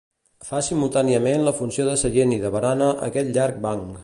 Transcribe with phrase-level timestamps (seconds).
[0.45, 3.91] Fa simultàniament la funció de seient i de barana, aquest llarg banc.